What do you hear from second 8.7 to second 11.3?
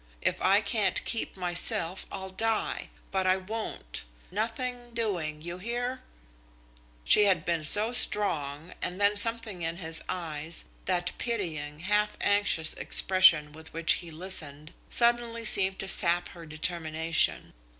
and then something in his eyes, that